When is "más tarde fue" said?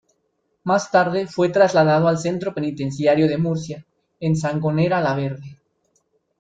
0.63-1.49